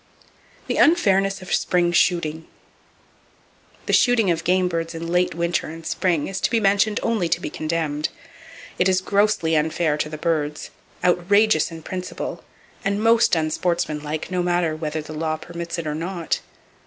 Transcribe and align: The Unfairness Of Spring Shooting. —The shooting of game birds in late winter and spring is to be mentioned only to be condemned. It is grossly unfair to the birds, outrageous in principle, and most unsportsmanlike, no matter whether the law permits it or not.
The 0.65 0.77
Unfairness 0.77 1.43
Of 1.43 1.53
Spring 1.53 1.91
Shooting. 1.91 2.47
—The 3.85 3.93
shooting 3.93 4.31
of 4.31 4.43
game 4.43 4.67
birds 4.67 4.95
in 4.95 5.05
late 5.05 5.35
winter 5.35 5.67
and 5.67 5.85
spring 5.85 6.25
is 6.27 6.41
to 6.41 6.49
be 6.49 6.59
mentioned 6.59 6.99
only 7.03 7.29
to 7.29 7.39
be 7.39 7.51
condemned. 7.51 8.09
It 8.79 8.89
is 8.89 8.99
grossly 8.99 9.55
unfair 9.55 9.97
to 9.97 10.09
the 10.09 10.17
birds, 10.17 10.71
outrageous 11.03 11.69
in 11.69 11.83
principle, 11.83 12.43
and 12.83 12.99
most 13.03 13.35
unsportsmanlike, 13.35 14.31
no 14.31 14.41
matter 14.41 14.75
whether 14.75 15.03
the 15.03 15.13
law 15.13 15.37
permits 15.37 15.77
it 15.77 15.85
or 15.85 15.93
not. 15.93 16.39